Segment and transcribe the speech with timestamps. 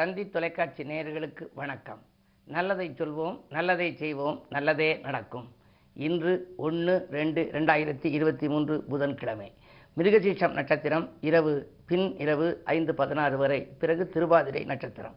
[0.00, 1.98] தந்தி தொலைக்காட்சி நேயர்களுக்கு வணக்கம்.
[2.44, 5.48] நல்லதை சொல்வோம் நல்லதை செய்வோம் நல்லதே நடக்கும்.
[5.96, 9.52] இன்று ஒன்று ரெண்டு ரெண்டாயிரத்தி இருபத்தி மூன்று புதன்கிழமை.
[9.96, 11.52] மிருகசீஷம் நட்சத்திரம் இரவு
[11.90, 15.16] பின் இரவு ஐந்து பதினாறு வரை பிறகு திருவாதிரை நட்சத்திரம்.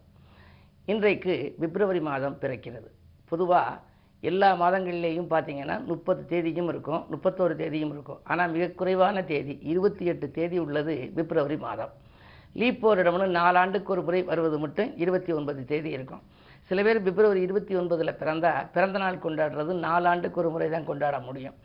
[0.86, 2.90] இன்றைக்கு பிப்ரவரி மாதம் பிறக்கிறது.
[3.32, 3.80] பொதுவாக
[4.22, 8.22] எல்லா மாதங்கள்லேயும் பார்த்தீங்கன்னா முப்பது தேதியும் இருக்கும் முப்பத்தோரு தேதியும் இருக்கும்.
[8.24, 11.94] ஆனால் மிக குறைவான தேதி இருபத்தி எட்டு தேதி உள்ளது பிப்ரவரி மாதம்.
[12.62, 16.24] லீப் வருடம்னு நாலாண்டுக்கு ஒரு முறை வருவது மட்டும் இருபத்தி ஒன்பது தேதி இருக்கும்.
[16.70, 21.56] சில பேர் பிப்ரவரி இருபத்தி ஒன்பதில் பிறந்தா பிறந்த நாள் கொண்டாடுறது நாலாண்டுக்கு ஒரு முறை தான் கொண்டாட முடியும்.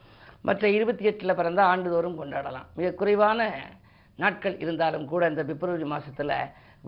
[0.47, 2.67] மற்ற இருபத்தி எட்டில் பிறந்தா ஆண்டுதோறும் கொண்டாடலாம்.
[2.79, 3.51] மிக குறைவான
[4.23, 6.35] நாட்கள் இருந்தாலும் கூட இந்த பிப்ரவரி மாதத்தில்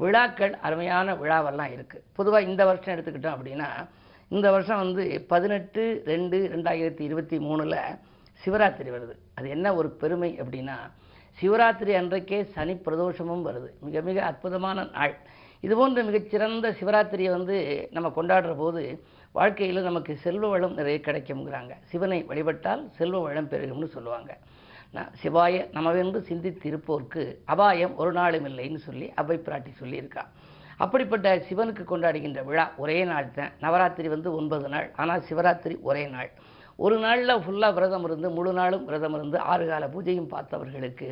[0.00, 3.68] விழாக்கள் அருமையான விழாவெல்லாம் இருக்குது பொதுவாக இந்த வருஷம் எடுத்துக்கிட்டோம் அப்படின்னா
[4.28, 7.78] இந்த வருஷம் வந்து பதினெட்டு ரெண்டு ரெண்டாயிரத்தி இருபத்தி மூணில்
[8.42, 9.14] சிவராத்திரி வருது.
[9.34, 10.76] அது என்ன ஒரு பெருமை அப்படின்னா
[11.38, 13.68] சிவராத்திரி அன்றைக்கே சனி பிரதோஷமும் வருது.
[13.86, 15.14] மிக மிக அற்புதமான நாள்.
[15.66, 17.56] இதுபோன்ற மிகச்சிறந்த சிவராத்திரியை வந்து
[17.96, 18.82] நம்ம கொண்டாடுற போது
[19.38, 21.72] வாழ்க்கையில் நமக்கு செல்வ வளம் நிறைய கிடைக்கும்ங்கிறாங்க.
[21.90, 24.30] சிவனை வழிபட்டால் செல்வ வளம் பெருகும்னு சொல்லுவாங்க.
[24.96, 30.24] நான் சிவாய நமவென்று சிந்தித்திருப்போர்க்கு அபாயம் ஒரு நாளும் இல்லைன்னு சொல்லி அவை பிராட்டி சொல்லியிருக்கா.
[30.84, 34.88] அப்படிப்பட்ட சிவனுக்கு கொண்டாடுகின்ற விழா ஒரே நாள் தான் நவராத்திரி வந்து ஒன்பது நாள்.
[34.96, 36.30] ஆனால் சிவராத்திரி ஒரே நாள்.
[36.84, 41.08] ஒரு நாளில் ஃபுல்லாக விரதம் இருந்து முழு நாளும் விரதம் இருந்து ஆறு கால பூஜையும் பார்த்தவர்களுக்கு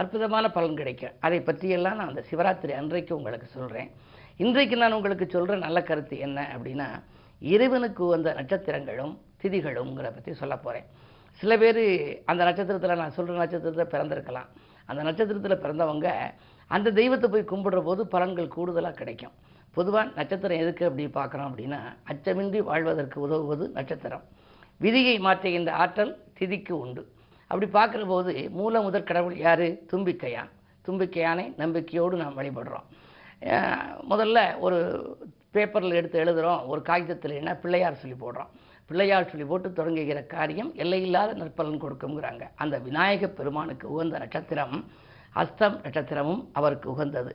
[0.00, 1.14] அற்புதமான பலன் கிடைக்கும்.
[1.26, 3.90] அதை பற்றியெல்லாம் நான் அந்த சிவராத்திரி அன்றைக்கு உங்களுக்கு சொல்கிறேன்
[4.44, 6.88] இன்றைக்கு நான் உங்களுக்கு சொல்கிற நல்ல கருத்து என்ன அப்படின்னா
[7.42, 10.88] இறைவனுக்கு வந்த நட்சத்திரங்களும் திதிகளும்ங்கிற பற்றி சொல்ல போகிறேன்
[11.40, 11.82] சில பேர்
[12.30, 14.48] அந்த நட்சத்திரத்தில் நான் சொல்கிற நட்சத்திரத்தில் பிறந்திருக்கலாம்.
[14.88, 16.08] அந்த நட்சத்திரத்தில் பிறந்தவங்க
[16.70, 19.34] அந்த தெய்வத்தை போய் கும்பிடுற போது பலன்கள் கூடுதலாக கிடைக்கும்.
[19.76, 21.80] பொதுவாக நட்சத்திரம் எதுக்கு அப்படி பார்க்குறோம் அப்படின்னா
[22.12, 24.24] அச்சமின்றி வாழ்வதற்கு உதவுவது நட்சத்திரம்.
[24.82, 27.02] விதியை மாற்றுகின்ற ஆற்றல் திதிக்கு உண்டு.
[27.50, 29.66] அப்படி பார்க்குற போது மூல முதற் கடவுள் யார்?
[29.90, 30.50] தும்பிக்கையான்.
[30.86, 32.86] தும்பிக்கையானை நம்பிக்கையோடு நாம் வழிபடுறோம்.
[34.12, 34.78] முதல்ல ஒரு
[35.54, 37.50] பேப்பரில் எடுத்து எழுதுகிறோம் ஒரு காகிதத்தில் என்ன?
[37.62, 38.50] பிள்ளையார் சொல்லி போடுறோம்.
[38.88, 44.76] பிள்ளையார் சொல்லி போட்டு தொடங்குகிற காரியம் எல்லையில்லாத நற்பலன் கொடுக்குங்கிறாங்க அந்த விநாயக பெருமானுக்கு உகந்த நட்சத்திரம்
[45.42, 47.32] அஸ்தம் நட்சத்திரமும் அவருக்கு உகந்தது.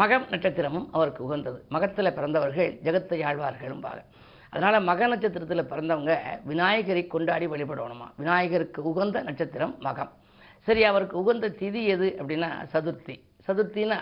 [0.00, 1.58] மகம் நட்சத்திரமும் அவருக்கு உகந்தது.
[1.74, 4.02] மகத்தில் பிறந்தவர்கள் ஜெகத்தை ஆழ்வார்களும்பாங்க
[4.50, 8.06] அதனால் மக நட்சத்திரத்தில் பிறந்தவங்க விநாயகரை கொண்டாடி வழிபடணுமா?
[8.16, 10.10] விநாயகருக்கு உகந்த நட்சத்திரம் மகம்.
[10.60, 13.20] சரி அவருக்கு உகந்த திதி எது அப்படின்னா சதுர்த்தி.
[13.48, 13.98] சதுர்த்தினா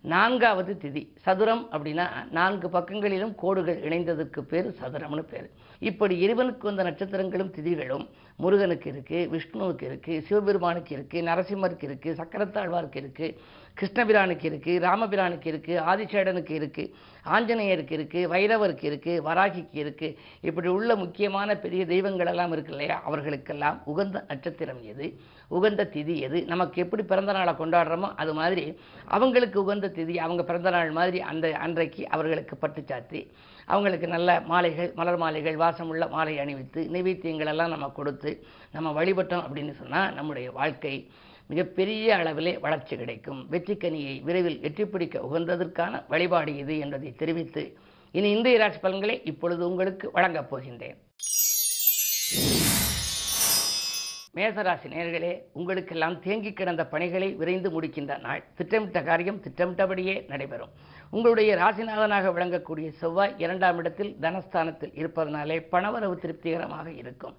[0.00, 1.08] நான்காவது திதி.
[1.16, 5.50] சதுரம் அப்படின்னா நான்கு பக்கங்களிலும் கோடுகள் இணைந்ததற்கு பேர் சதுரம்னு பேர்.
[5.78, 8.08] இப்படி இறைவனுக்கு வந்த நட்சத்திரங்களும் திதிகளும்
[8.38, 13.36] முருகனுக்கு இருக்குது விஷ்ணுவுக்கு இருக்குது சிவபெருமானுக்கு இருக்குது நரசிம்மருக்கு இருக்குது சக்கரத்தாழ்வாருக்கு இருக்குது
[13.76, 16.90] கிருஷ்ணபிரானுக்கு இருக்குது ராமபிரானுக்கு இருக்குது ஆதிசேடனுக்கு இருக்குது
[17.26, 22.96] ஆஞ்சநேயருக்கு இருக்குது வைரவருக்கு இருக்குது வராகிக்கு இருக்குது இப்படி உள்ள முக்கியமான பெரிய தெய்வங்களெல்லாம் இருக்கு இல்லையா?
[23.06, 25.06] அவர்களுக்கெல்லாம் உகந்த நட்சத்திரம் எது?
[25.50, 26.40] உகந்த திதி எது?
[26.46, 28.66] நமக்கு எப்படி பிறந்த நாளை கொண்டாடுறோமோ அது மாதிரி
[29.08, 33.22] அவங்களுக்கு உகந்த திதி அவங்க பிறந்த நாள் மாதிரி அந்த அன்றைக்கு அவர்களுக்கு பட்டு சாத்தி
[33.66, 38.32] அவங்களுக்கு நல்ல மாலைகள் மலர் மாலைகள் வாசமுள்ள மாலை அணிவித்து நைவேத்தியங்கள் எல்லாம் நம்ம கொடுத்து
[38.72, 40.94] நம்ம வழிபட்டோம் அப்படின்னு சொன்னால் நம்முடைய வாழ்க்கை
[41.46, 43.40] மிகப்பெரிய அளவிலே வளர்ச்சி கிடைக்கும்.
[43.50, 47.64] வெற்றிக்கனியை விரைவில் வெற்றி பிடிக்க உகந்ததற்கான வழிபாடு இது என்பதை தெரிவித்து
[48.12, 50.98] இனி இந்திய ராசி பலன்களை இப்பொழுது உங்களுக்கு வழங்கப் போகின்றேன்.
[54.36, 58.40] மேசராசி நேர்களே உங்களுக்கெல்லாம் தேங்கி கிடந்த பணிகளை விரைந்து முடிக்கின்ற நாள்.
[58.58, 60.72] திட்டமிட்ட காரியம் திட்டமிட்டபடியே நடைபெறும்.
[61.10, 67.36] உங்களுடைய ராசிநாதனாக விளங்கக்கூடிய செவ்வாய் இரண்டாம் இடத்தில் தனஸ்தானத்தில் இருப்பதனாலே பணவரவு திருப்திகரமாக இருக்கும்.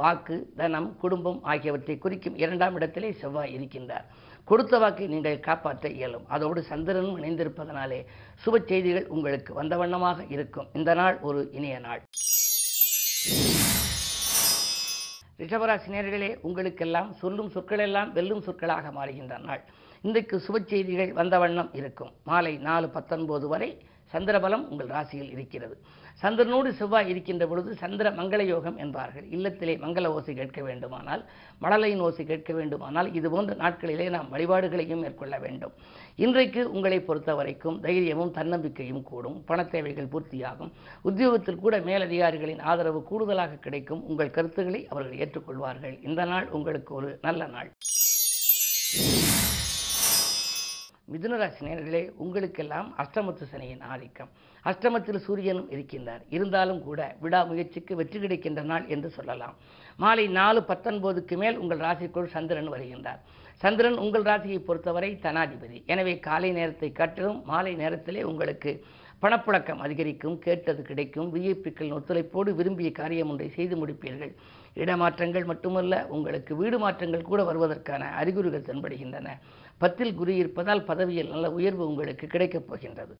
[0.00, 4.08] வாக்கு தனம் குடும்பம் ஆகியவற்றை குறிக்கும் இரண்டாம் இடத்திலே செவ்வாய் இருக்கின்றார்.
[4.44, 6.26] கொடுத்த வாக்கை நீங்கள் காப்பாற்ற இயலும்.
[6.28, 8.00] அதோடு சந்திரனும் இணைந்திருப்பதனாலே
[8.44, 10.70] சுப செய்திகள் உங்களுக்கு வந்த வண்ணமாக இருக்கும்.
[10.72, 12.02] இந்த நாள் ஒரு இனிய நாள்.
[15.38, 19.62] ரிஷபராசி நேர்களே உங்களுக்கெல்லாம் சொல்லும் சொற்களெல்லாம் வெல்லும் சொற்களாக மாறுகின்ற நாள்
[20.02, 22.10] இன்றைக்கு சுப செய்திகள் வந்த வண்ணம் இருக்கும்.
[22.24, 23.68] மாலை நாலு பத்தொன்பது வரை
[24.12, 25.76] சந்திரபலம் உங்கள் ராசியில் இருக்கிறது.
[26.22, 29.26] சந்திரனோடு செவ்வாய் இருக்கின்ற பொழுது சந்திர மங்கள யோகம் என்பார்கள்.
[29.30, 31.22] இல்லத்திலே மங்கள ஓசை கேட்க வேண்டுமானால்
[31.62, 35.72] மழலையின் ஓசை கேட்க வேண்டுமானால் இது போன்ற நாட்களிலே நாம் வழிபாடுகளையும் மேற்கொள்ள வேண்டும்.
[36.16, 39.44] இன்றைக்கு உங்களை பொறுத்த வரைக்கும் தைரியமும் தன்னம்பிக்கையும் கூடும்.
[39.44, 40.72] பண தேவைகள் பூர்த்தியாகும்.
[41.02, 44.04] உத்தியோகத்தில் கூட மேலதிகாரிகளின் ஆதரவு கூடுதலாக கிடைக்கும்.
[44.04, 45.96] உங்கள் கருத்துக்களை அவர்கள் ஏற்றுக்கொள்வார்கள்.
[46.04, 47.72] இந்த நாள் உங்களுக்கு ஒரு நல்ல நாள்.
[51.12, 54.30] மிதுனராசி நேர்களே உங்களுக்கெல்லாம் அஷ்டமத்து சனியின் ஆதிக்கம்.
[54.64, 56.22] அஷ்டமத்தில் சூரியனும் இருக்கின்றார்.
[56.36, 59.54] இருந்தாலும் கூட விடாமுயற்சிக்கு வெற்றி கிடைக்கின்ற நாள் என்று சொல்லலாம்.
[60.02, 63.22] மாலை நாலு பத்தொன்பதுக்கு மேல் உங்கள் ராசிக்குள் சந்திரன் வருகின்றார்.
[63.62, 65.78] சந்திரன் உங்கள் ராசியை பொறுத்தவரை தனாதிபதி.
[65.92, 68.72] எனவே காலை நேரத்தை காட்டிலும் மாலை நேரத்திலே உங்களுக்கு
[69.22, 74.32] பணப்புழக்கம் அதிகரிக்கும் கேட்டது கிடைக்கும் விஐபிக்களின் ஒத்துழைப்போடு விரும்பிய காரியம் ஒன்றை செய்து முடிப்பீர்கள்.
[74.82, 79.28] இடமாற்றங்கள் மட்டுமல்ல உங்களுக்கு வீடு மாற்றங்கள் கூட வருவதற்கான அறிகுறிகள் தென்படுகின்றன.
[79.82, 83.14] பத்தில் குரு இருப்பதால் பதவியில் நல்ல உயர்வு உங்களுக்கு கிடைக்கப் போகின்றது.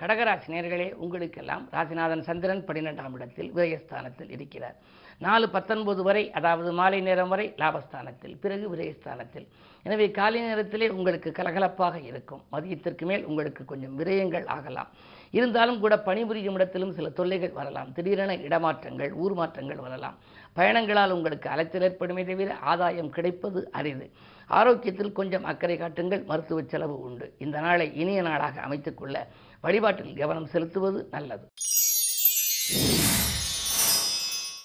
[0.00, 4.76] கடகராசி நேர்களே உங்களுக்கெல்லாம் ராசிநாதன் சந்திரன் பன்னிரெண்டாம் இடத்தில் விரயஸ்தானத்தில் இருக்கிறார்.
[5.18, 9.46] நாலு பத்தொன்பது வரை அதாவது மாலை நேரம் வரை லாபஸ்தானத்தில் பிறகு விரயஸ்தானத்தில்.
[9.82, 12.42] எனவே காலை நேரத்திலே உங்களுக்கு கலகலப்பாக இருக்கும்.
[12.52, 14.90] மதியத்திற்கு மேல் உங்களுக்கு கொஞ்சம் விரயங்கள் ஆகலாம்.
[15.30, 17.92] இருந்தாலும் கூட பணிபுரியும் இடத்திலும் சில தொல்லைகள் வரலாம்.
[17.92, 20.16] திடீரென இடமாற்றங்கள் ஊர் மாற்றங்கள் வரலாம்.
[20.52, 24.10] பயணங்களால் உங்களுக்கு அலைச்சல் ஏற்படுமே தவிர ஆதாயம் கிடைப்பது அரிது.
[24.46, 27.34] ஆரோக்கியத்தில் கொஞ்சம் அக்கறை காட்டுங்கள் மருத்துவ செலவு உண்டு.
[27.38, 29.26] இந்த நாளை இனிய நாளாக அமைத்துக்கொள்ள
[29.60, 31.46] வழிபாட்டில் கவனம் செலுத்துவது நல்லது.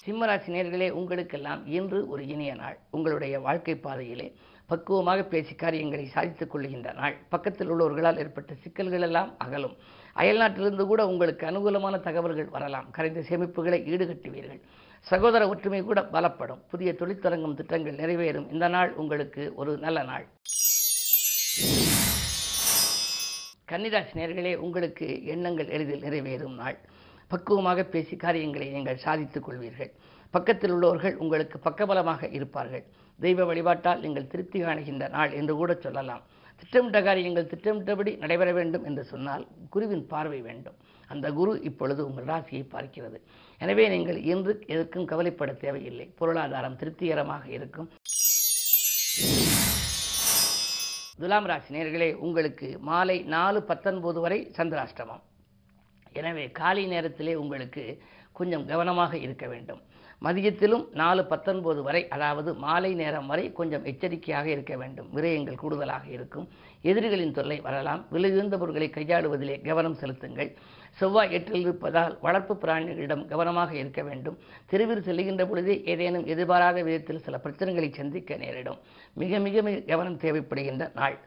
[0.06, 2.78] சிம்மராசி நேர்களே உங்களுக்கெல்லாம் இன்று ஒரு இனிய நாள்.
[2.90, 4.36] உங்களுடைய வாழ்க்கை பாதையிலே
[4.66, 7.16] பக்குவமாக பேசி காரியங்களை சாதித்துக் கொள்கின்ற நாள்.
[7.28, 9.76] பக்கத்தில் உள்ளவர்களால் ஏற்பட்ட சிக்கல்கள் எல்லாம் அகலும்.
[10.16, 12.90] அயல்நாட்டிலிருந்து கூட உங்களுக்கு அனுகூலமான தகவல்கள் வரலாம்.
[12.90, 14.60] கரைந்த சேமிப்புகளை ஈடுகட்டுவீர்கள்.
[15.00, 16.62] சகோதர ஒற்றுமை கூட பலப்படும்.
[16.70, 18.52] புதிய தொழிற்தரங்கும் திட்டங்கள் நிறைவேறும்.
[18.52, 20.26] இந்த நாள் உங்களுக்கு ஒரு நல்ல நாள்.
[23.72, 26.78] கன்னிராசி நேர்களே உங்களுக்கு எண்ணங்கள் எளிதில் நிறைவேறும் நாள்.
[27.32, 29.90] பக்குவமாக பேசி காரியங்களை நீங்கள் சாதித்துக் கொள்வீர்கள்.
[30.34, 32.84] பக்கத்தில் உள்ளவர்கள் உங்களுக்கு பக்கபலமாக இருப்பார்கள்.
[33.24, 36.22] தெய்வ வழிபாட்டால் நீங்கள் திருப்தி காணுகின்ற நாள் என்று கூட சொல்லலாம்.
[36.60, 39.44] திட்டமிட்ட காரியங்கள் திட்டமிட்டபடி நடைபெற வேண்டும் என்று சொன்னால்
[39.74, 40.76] குருவின் பார்வை வேண்டும்.
[41.12, 43.18] அந்த குரு இப்பொழுது உங்கள் ராசியை பார்க்கிறது.
[43.60, 46.06] எனவே நீங்கள் இன்று எதற்கும் கவலைப்பட தேவையில்லை.
[46.20, 47.88] பொருளாதாரம் திருப்திகரமாக இருக்கும்.
[51.20, 55.22] துலாம் ராசி நேர்களே உங்களுக்கு மாலை நாலு பத்தொன்பது வரை சந்திராஷ்டமம்.
[56.20, 57.84] எனவே காலை நேரத்திலே உங்களுக்கு
[58.38, 59.82] கொஞ்சம் கவனமாக இருக்க வேண்டும்.
[60.24, 65.08] மதியத்திலும் நாலு பத்தொன்பது வரை அதாவது மாலை நேரம் வரை கொஞ்சம் எச்சரிக்கையாக இருக்க வேண்டும்.
[65.16, 66.46] விரயங்கள் கூடுதலாக இருக்கும்.
[66.90, 68.02] எதிரிகளின் தொல்லை வரலாம்.
[68.14, 70.50] விலையுயர்ந்த பொருட்களை கையாளுவதிலே கவனம் செலுத்துங்கள்.
[71.00, 74.38] செவ்வாய் எட்டில் இருப்பதால் வளர்ப்பு பிராணிகளிடம் கவனமாக இருக்க வேண்டும்.
[74.72, 78.80] தெருவில் செல்லுகின்ற பொழுதே ஏதேனும் எதிர்பாராத விதத்தில் சில பிரச்சனைகளை சந்திக்க நேரிடும்.
[79.22, 81.18] மிக மிக மிக கவனம் தேவைப்படுகின்ற நாள்.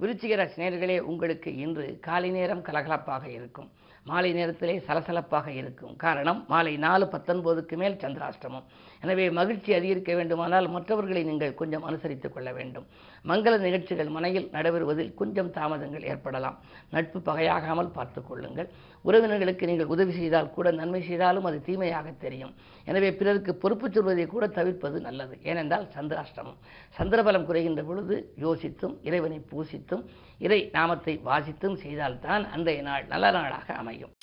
[0.00, 0.60] விருச்சிக ராசி
[1.00, 3.70] உங்களுக்கு இன்று காலை நேரம் கலகலப்பாக இருக்கும்.
[4.10, 5.94] மாலை நேரத்திலே சலசலப்பாக இருக்கும்.
[6.04, 8.66] காரணம் மாலை நாலு பத்தொன்பதுக்கு மேல் சந்திராஷ்டமம்.
[9.02, 12.86] எனவே மகிழ்ச்சி அதிகரிக்க வேண்டுமானால் மற்றவர்களை நீங்கள் கொஞ்சம் அனுசரித்துக் கொள்ள வேண்டும்.
[13.30, 16.56] மங்கள நிகழ்ச்சிகள் மனையில் நடைபெறுவதில் கொஞ்சம் தாமதங்கள் ஏற்படலாம்.
[16.94, 18.70] நட்பு பகையாகாமல் பார்த்துக்கொள்ளுங்கள்
[19.04, 22.54] உறவினர்களுக்கு நீங்கள் உதவி செய்தால் கூட நன்மை செய்தாலும் அது தீமையாக தெரியும்.
[22.90, 25.34] எனவே பிறருக்கு பொறுப்பு சொல்வதை கூட தவிர்ப்பது நல்லது.
[25.50, 26.58] ஏனென்றால் சந்திராஷ்டமம்.
[26.98, 30.02] சந்திரபலம் குறைகின்ற பொழுது யோசித்தும் இறைவனை பூசித்தும்
[30.46, 34.14] இறை நாமத்தை வாசித்தும் செய்தால்தான் அன்றைய நாள் நல்ல நாளாக அமையும்.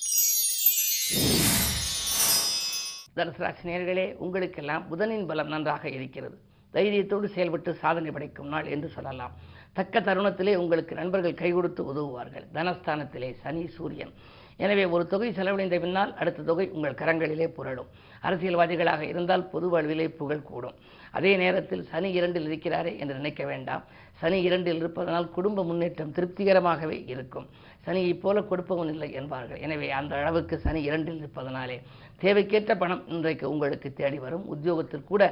[3.18, 6.38] தனுசராசி நேர்களே உங்களுக்கெல்லாம் புதனின் பலம் நன்றாக இருக்கிறது.
[6.74, 9.36] தைரியத்தோடு செயல்பட்டு சாதனை படைக்கும் நாள் என்று சொல்லலாம்.
[9.78, 12.48] தக்க தருணத்திலே உங்களுக்கு நண்பர்கள் கை கொடுத்து உதவுவார்கள்.
[12.54, 14.14] தனஸ்தானத்திலே சனி சூரியன்.
[14.58, 17.90] எனவே ஒரு தொகை செலவழிந்த பின்னால் அடுத்த தொகை உங்கள் கரங்களிலே புரளும்.
[18.22, 20.78] அரசியல்வாதிகளாக இருந்தால் பொது வாழ்விலே புகழ் கூடும்.
[21.12, 23.84] அதே நேரத்தில் சனி இரண்டில் இருக்கிறாரே என்று நினைக்க வேண்டாம்.
[24.22, 27.48] சனி இரண்டில் இருப்பதனால் குடும்ப முன்னேற்றம் திருப்திகரமாகவே இருக்கும்.
[27.86, 29.60] சனியை போல கொடுப்பவன் இல்லை என்பார்கள்.
[29.66, 31.78] எனவே அந்த அளவுக்கு சனி இரண்டில் இருப்பதனாலே
[32.24, 34.46] தேவைக்கேற்ற பணம் இன்றைக்கு உங்களுக்கு தேடி வரும்.
[34.54, 35.24] உத்தியோகத்தில் கூட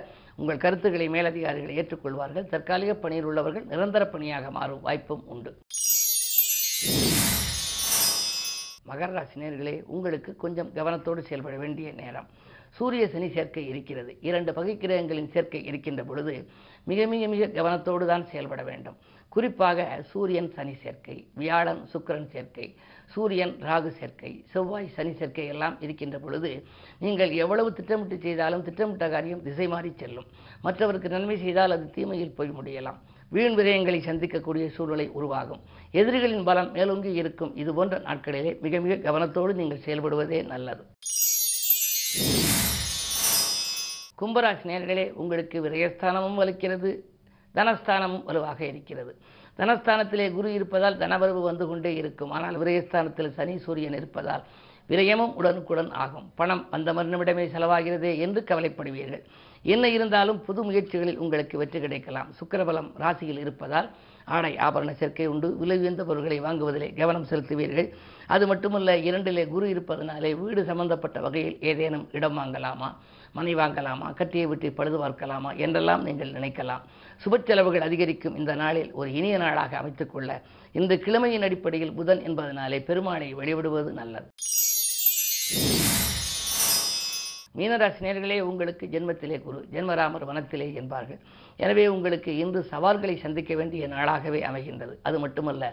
[0.42, 2.50] உங்கள் கருத்துக்களை மேலதிகாரிகள் ஏற்றுக்கொள்வார்கள்.
[2.54, 5.54] தற்காலிக பணியில் உள்ளவர்கள் நிரந்தர பணியாக மாறும் வாய்ப்பும் உண்டு.
[8.90, 12.28] மகர ராசி நேர்களே உங்களுக்கு கொஞ்சம் கவனத்தோடு செயல்பட வேண்டிய நேரம்.
[12.78, 14.12] சூரிய சனி சேர்க்கை இருக்கிறது.
[14.30, 16.34] இரண்டு பகை கிரகங்களின் சேர்க்கை இருக்கின்ற பொழுது
[16.90, 18.98] மிக மிக மிக கவனத்தோடு தான் செயல்பட வேண்டும்.
[19.34, 22.68] குறிப்பாக சூரியன் சனி சேர்க்கை வியாழன் சுக்கிரன் சேர்க்கை
[23.14, 26.52] சூரியன் ராகு சேர்க்கை செவ்வாய் சனி சேர்க்கை எல்லாம் இருக்கின்ற பொழுது
[27.06, 30.28] நீங்கள் எவ்வளவு திட்டமிட்டு செய்தாலும் திட்டமிட்ட காரியம் திசை மாறி செல்லும்.
[30.66, 33.00] மற்றவருக்கு நன்மை செய்தால் அது தீமையில் போய் முடியலாம்.
[33.36, 35.64] வீண் விரயங்களை சந்திக்கக்கூடிய சூழ்நிலை உருவாகும்.
[36.02, 37.54] எதிரிகளின் பலம் மேலோங்கி இருக்கும்.
[37.64, 40.86] இது போன்ற நாட்களிலே மிக மிக கவனத்தோடு நீங்கள் செயல்படுவதே நல்லது.
[44.20, 46.90] கும்பராசி நேர்களே உங்களுக்கு விரயஸ்தானமும் வலிக்கிறது
[47.56, 49.12] தனஸ்தானமும் வலுவாக இருக்கிறது.
[49.58, 52.32] தனஸ்தானத்திலே குரு இருப்பதால் தனவரவு வந்து கொண்டே இருக்கும்.
[52.32, 54.44] ஆனால் விரயஸ்தானத்தில் சனி சூரியன் இருப்பதால்
[54.90, 56.32] விரயமும் உடனுக்குடன் ஆகும்.
[56.36, 59.24] பணம் வந்த மறுநிமிடமே செலவாகிறதே என்று கவலைப்படுவீர்கள்.
[59.74, 62.32] என்ன இருந்தாலும் புது முயற்சிகளில் உங்களுக்கு வெற்றி கிடைக்கலாம்.
[62.40, 63.90] சுக்கரபலம் ராசியில் இருப்பதால்
[64.26, 65.58] ஆடை ஆபரண சேர்க்கை உண்டு.
[65.58, 67.90] விலை உயர்ந்த பொருட்களை வாங்குவதிலே கவனம் செலுத்துவீர்கள்.
[68.28, 72.96] அது மட்டுமல்ல இரண்டிலே குரு இருப்பதனாலே வீடு சம்பந்தப்பட்ட வகையில் ஏதேனும் இடம் வாங்கலாமா?
[73.32, 74.14] மனை வாங்கலாமா?
[74.14, 75.52] கட்டிய வீட்டை பழுது பார்க்கலாமா?
[75.52, 76.82] என்றெல்லாம் நீங்கள் நினைக்கலாம்.
[77.26, 83.36] சுப செலவுகள் அதிகரிக்கும் இந்த நாளில் ஒரு இனிய நாளாக அமைத்துக்கொள்ள இந்த கிழமையின் அடிப்படையில் புதன் என்பதனாலே பெருமானை
[83.36, 84.32] வெளிவிடுவது நல்லது.
[87.58, 91.20] மீனராசி நேர்களே உங்களுக்கு ஜென்மத்திலே குரு ஜென்மராமர் வனத்திலே என்பார்கள்.
[91.64, 94.94] எனவே உங்களுக்கு இன்று சவால்களை சந்திக்க வேண்டிய நாளாகவே அமைகின்றது.
[95.08, 95.70] அது மட்டுமல்ல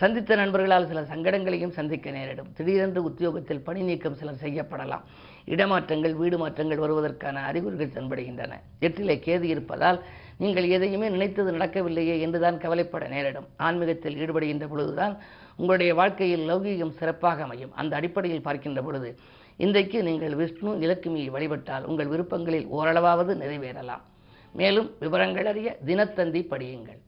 [0.00, 2.50] சந்தித்த நண்பர்களால் சில சங்கடங்களையும் சந்திக்க நேரிடும்.
[2.56, 5.06] திடீரென்று உத்தியோகத்தில் பணி நீக்கம் சிலர் செய்யப்படலாம்.
[5.54, 8.60] இடமாற்றங்கள் வீடு மாற்றங்கள் வருவதற்கான அறிகுறிகள் தென்படுகின்றன.
[8.86, 10.00] எட்டிலே கேது இருப்பதால்
[10.38, 13.48] நீங்கள் எதையுமே நினைத்தது நடக்கவில்லையே என்றுதான் கவலைப்பட நேரிடும்.
[13.56, 15.14] ஆன்மீகத்தில் ஈடுபடுகின்ற பொழுதுதான்
[15.56, 17.72] உங்களுடைய வாழ்க்கையில் லௌகீகம் சிறப்பாக அமையும்.
[17.80, 19.10] அந்த அடிப்படையில் பார்க்கின்ற பொழுது
[19.64, 24.02] இன்றைக்கு நீங்கள் விஷ்ணு இலக்குமியை வழிபட்டால் உங்கள் விருப்பங்களில் ஓரளவாவது நிறைவேறலாம்.
[24.52, 26.98] மேலும் விவரங்கள் அறிய தினத்தந்தி படியுங்கள்.